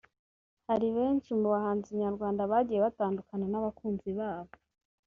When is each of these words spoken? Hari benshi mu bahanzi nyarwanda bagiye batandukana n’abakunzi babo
Hari 0.67 0.87
benshi 0.97 1.29
mu 1.39 1.47
bahanzi 1.53 1.89
nyarwanda 2.01 2.41
bagiye 2.51 2.79
batandukana 2.85 3.45
n’abakunzi 3.49 4.09
babo 4.19 4.53